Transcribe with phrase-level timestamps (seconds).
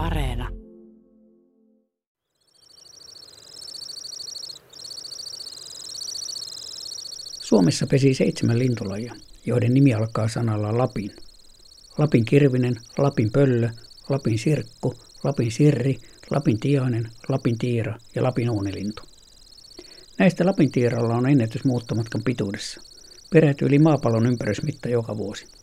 [0.00, 0.48] Areena.
[7.40, 9.14] Suomessa pesi seitsemän lintulajia,
[9.46, 11.10] joiden nimi alkaa sanalla Lapin.
[11.98, 13.68] Lapin kirvinen, Lapin pöllö,
[14.08, 14.94] Lapin sirkku,
[15.24, 15.96] Lapin sirri,
[16.30, 19.02] Lapin tiainen, Lapin tiira ja Lapin uunilintu.
[20.18, 22.80] Näistä Lapin tiiralla on ennätys muuttomatkan pituudessa.
[23.32, 25.59] Peräty yli maapallon ympärysmitta joka vuosi.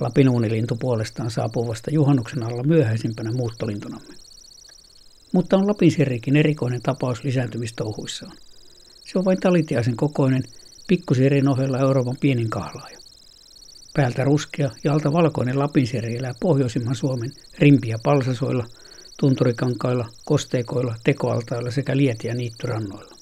[0.00, 4.14] Lapin uunilintu puolestaan saapuu vasta juhannuksen alla myöhäisimpänä muuttolintunamme.
[5.32, 8.32] Mutta on Lapin sirrikin erikoinen tapaus lisääntymistouhuissaan.
[9.04, 10.42] Se on vain talitiaisen kokoinen,
[10.86, 12.98] pikkusirin ohella Euroopan pienin kahlaaja.
[13.94, 18.66] Päältä ruskea ja alta valkoinen Lapinseri elää pohjoisimman Suomen rimpiä palsasoilla,
[19.20, 23.14] tunturikankailla, kosteikoilla, tekoaltailla sekä lietiä niittyrannoilla.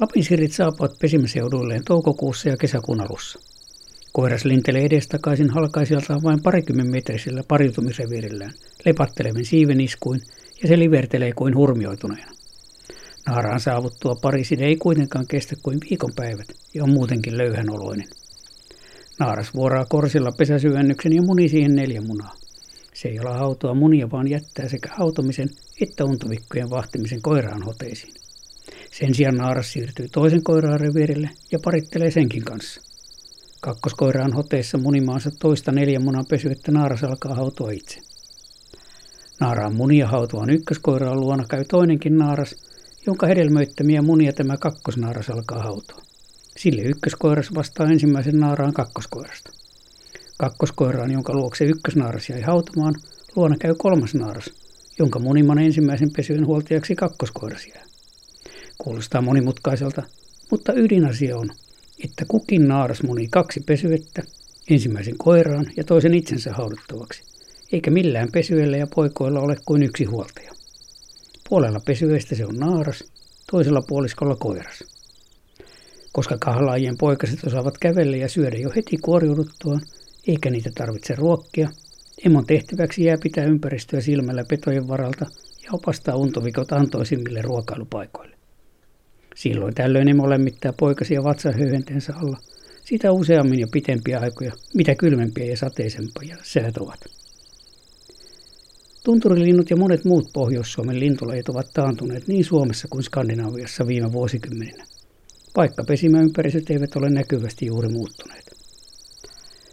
[0.00, 3.45] Lapinsirit saapuvat pesimäseuduilleen toukokuussa ja kesäkuun alussa.
[4.16, 8.52] Koiras lintelee edestakaisin halkaisijaltaan vain parikymmen metrisillä pariutumisreviirillään,
[8.84, 10.20] lepattelevin siiveniskuin
[10.62, 12.32] ja se livertelee kuin hurmioituneena.
[13.26, 18.08] Naaraan saavuttua Pariisin ei kuitenkaan kestä kuin viikonpäivät ja on muutenkin löyhänoloinen.
[19.20, 22.34] Naaras vuoraa korsilla pesäsyönnyksen ja muni siihen neljä munaa.
[22.94, 25.48] Se ei ole hautoa munia, vaan jättää sekä hautomisen
[25.80, 28.14] että untuvikkojen vahtimisen koiraan hoteisiin.
[28.92, 32.85] Sen sijaan naaras siirtyy toisen koiraan reviirille ja parittelee senkin kanssa.
[33.60, 38.00] Kakkoskoiraan hoteessa munimaansa toista neljän munan että naaras alkaa hautua itse.
[39.40, 42.54] Naaraan munia hautuvan ykköskoiraan luona käy toinenkin naaras,
[43.06, 46.00] jonka hedelmöittämiä munia tämä kakkosnaaras alkaa hautua.
[46.56, 49.50] Sille ykköskoiras vastaa ensimmäisen naaraan kakkoskoirasta.
[50.38, 52.94] Kakkoskoiraan, jonka luokse ykkösnaaras jäi hautamaan,
[53.36, 54.50] luona käy kolmas naaras,
[54.98, 57.84] jonka muniman ensimmäisen pesyn huoltajaksi kakkoskoiras jää.
[58.78, 60.02] Kuulostaa monimutkaiselta,
[60.50, 61.50] mutta ydinasia on,
[62.04, 64.22] että kukin naaras muni kaksi pesyettä,
[64.70, 67.22] ensimmäisen koiraan ja toisen itsensä hauduttavaksi,
[67.72, 70.52] eikä millään pesyellä ja poikoilla ole kuin yksi huoltaja.
[71.48, 73.04] Puolella pesyestä se on naaras,
[73.50, 74.84] toisella puoliskolla koiras.
[76.12, 79.80] Koska kahlaajien poikaset osaavat kävellä ja syödä jo heti kuoriuduttuaan,
[80.26, 81.68] eikä niitä tarvitse ruokkia,
[82.24, 85.26] emon tehtäväksi jää pitää ympäristöä silmällä petojen varalta
[85.64, 88.35] ja opastaa untovikot antoisimmille ruokailupaikoille.
[89.36, 92.38] Silloin tällöin emo lämmittää poikasia vatsahöyhenteensä alla,
[92.84, 97.00] sitä useammin ja pitempiä aikoja, mitä kylmempiä ja sateisempia säät ovat.
[99.04, 104.84] Tunturilinnut ja monet muut Pohjois-Suomen lintulajit ovat taantuneet niin Suomessa kuin Skandinaviassa viime vuosikymmeninä.
[105.56, 108.44] Vaikka pesimäympäristöt eivät ole näkyvästi juuri muuttuneet.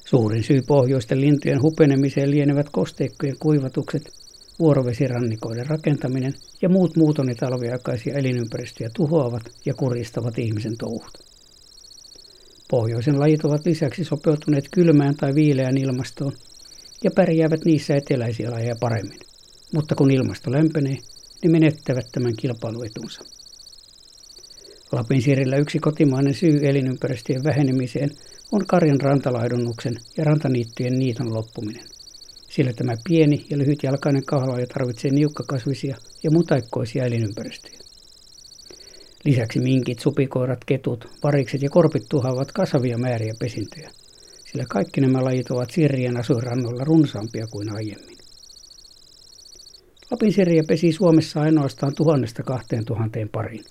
[0.05, 4.03] Suurin syy pohjoisten lintujen hupenemiseen lienevät kosteikkojen kuivatukset,
[4.63, 11.19] vuorovesirannikoiden rakentaminen ja muut muuton ja talviaikaisia elinympäristöjä tuhoavat ja kuristavat ihmisen touhut.
[12.69, 16.33] Pohjoisen lajit ovat lisäksi sopeutuneet kylmään tai viileään ilmastoon
[17.03, 19.19] ja pärjäävät niissä eteläisiä lajeja paremmin.
[19.73, 20.97] Mutta kun ilmasto lämpenee,
[21.43, 23.21] ne menettävät tämän kilpailuetunsa.
[24.91, 28.11] Lapin siirillä yksi kotimainen syy elinympäristöjen vähenemiseen
[28.51, 31.92] on karjan rantalaidunnuksen ja rantaniittyjen niiton loppuminen.
[32.55, 37.79] Sillä tämä pieni ja lyhytjalkainen kahlaaja tarvitsee niukkakasvisia ja mutaikkoisia elinympäristöjä.
[39.25, 43.89] Lisäksi minkit, supikoirat, ketut, varikset ja korpit tuhoavat kasvavia määriä pesintöjä–
[44.53, 48.17] sillä kaikki nämä lajit ovat sirrien asuinrannoilla runsaampia kuin aiemmin.
[50.11, 53.63] Lapin sirriä pesi Suomessa ainoastaan tuhannesta kahteen tuhanteen pariin,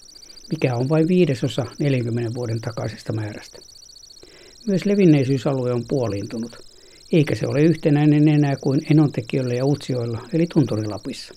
[0.51, 3.59] mikä on vain viidesosa 40 vuoden takaisesta määrästä.
[4.67, 6.59] Myös levinneisyysalue on puoliintunut,
[7.13, 11.35] eikä se ole yhtenäinen enää kuin enontekijöillä ja utsioilla, eli Tunturilapissa.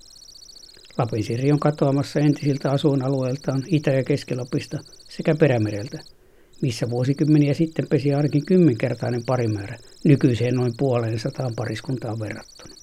[0.98, 6.00] Lapin sirri on katoamassa entisiltä asuinalueiltaan Itä- ja Keski-Lapista sekä Perämereltä–
[6.62, 12.76] missä vuosikymmeniä sitten pesi ainakin kymmenkertainen parimäärä nykyiseen noin puoleen sataan pariskuntaan verrattuna.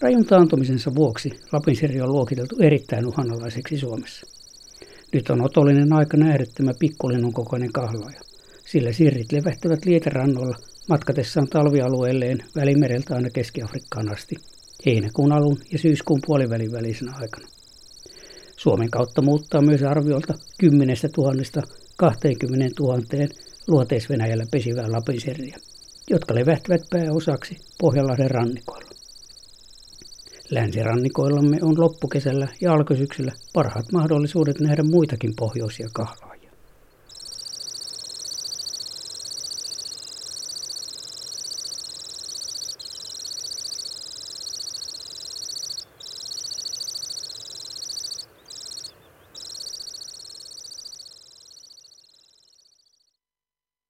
[0.00, 4.26] Rajun taantumisensa vuoksi Lapinseri on luokiteltu erittäin uhanalaiseksi Suomessa.
[5.12, 8.20] Nyt on otollinen aika nähdä tämä pikkulinnun kokoinen kahlaaja,
[8.66, 10.56] sillä sirrit levähtävät lieterannolla
[10.88, 14.36] matkatessaan talvialueelleen välimereltä aina Keski-Afrikkaan asti,
[14.86, 17.48] heinäkuun alun ja syyskuun puolivälin välisenä aikana.
[18.56, 22.98] Suomen kautta muuttaa myös arviolta 10 000 20 000
[23.68, 25.56] luoteis-Venäjällä pesivää lapiserriä,
[26.10, 28.90] jotka levähtävät pääosaksi Pohjanlahden rannikoilla.
[30.50, 36.31] Länsirannikoillamme on loppukesällä ja alkusyksyllä parhaat mahdollisuudet nähdä muitakin pohjoisia kahlaa.